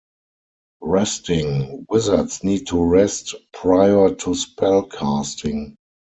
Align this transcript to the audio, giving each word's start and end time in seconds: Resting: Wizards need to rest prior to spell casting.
Resting: 0.81 1.85
Wizards 1.87 2.43
need 2.43 2.65
to 2.69 2.83
rest 2.83 3.35
prior 3.53 4.09
to 4.15 4.33
spell 4.33 4.87
casting. 4.87 5.75